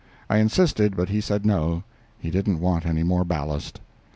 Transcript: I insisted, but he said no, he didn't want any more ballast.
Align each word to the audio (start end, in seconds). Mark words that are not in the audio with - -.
I 0.31 0.37
insisted, 0.39 0.97
but 0.97 1.09
he 1.09 1.21
said 1.21 1.45
no, 1.45 1.83
he 2.17 2.31
didn't 2.31 2.59
want 2.59 2.87
any 2.87 3.03
more 3.03 3.23
ballast. 3.23 3.79